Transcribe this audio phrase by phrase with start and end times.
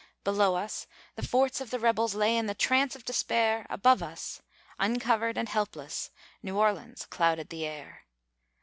[0.23, 4.41] Below us, the forts of the rebels Lay in the trance of despair; Above us,
[4.79, 6.09] uncovered and helpless,
[6.41, 8.07] New Orleans clouded the air.